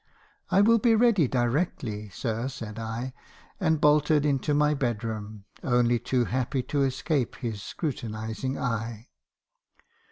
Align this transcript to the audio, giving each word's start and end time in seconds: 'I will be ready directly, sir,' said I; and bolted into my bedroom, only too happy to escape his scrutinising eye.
'I 0.49 0.61
will 0.61 0.79
be 0.79 0.95
ready 0.95 1.27
directly, 1.27 2.09
sir,' 2.09 2.47
said 2.47 2.79
I; 2.79 3.13
and 3.59 3.79
bolted 3.79 4.25
into 4.25 4.55
my 4.55 4.73
bedroom, 4.73 5.45
only 5.63 5.99
too 5.99 6.25
happy 6.25 6.63
to 6.63 6.81
escape 6.81 7.35
his 7.35 7.61
scrutinising 7.61 8.57
eye. 8.57 9.09